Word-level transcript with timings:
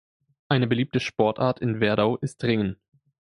Eine 0.49 0.65
beliebte 0.65 0.99
Sportart 0.99 1.59
in 1.59 1.79
Werdau 1.79 2.15
ist 2.17 2.43
Ringen. 2.43 2.77